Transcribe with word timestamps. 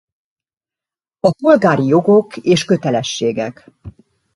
A 1.19 1.31
polgári 1.31 1.85
jogok 1.85 2.37
és 2.37 2.65
kötelességek. 2.65 3.71